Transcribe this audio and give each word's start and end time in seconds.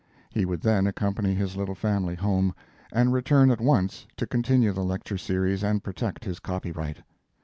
He 0.31 0.45
would 0.45 0.61
then 0.61 0.87
accompany 0.87 1.35
his 1.35 1.55
little 1.55 1.75
family 1.75 2.15
home, 2.15 2.55
and 2.91 3.13
return 3.13 3.51
at 3.51 3.61
once 3.61 4.07
to 4.17 4.25
continue 4.25 4.71
the 4.71 4.83
lecture 4.83 5.19
series 5.19 5.61
and 5.63 5.83
protect 5.83 6.25
his 6.25 6.39
copyright. 6.39 6.97